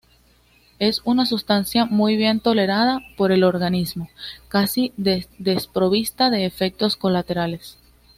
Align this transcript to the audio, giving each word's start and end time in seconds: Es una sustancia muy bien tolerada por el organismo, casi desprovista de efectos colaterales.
Es 0.79 1.03
una 1.05 1.27
sustancia 1.27 1.85
muy 1.85 2.17
bien 2.17 2.39
tolerada 2.39 3.01
por 3.17 3.31
el 3.31 3.43
organismo, 3.43 4.09
casi 4.47 4.93
desprovista 4.97 6.31
de 6.31 6.45
efectos 6.47 6.97
colaterales. 6.97 7.77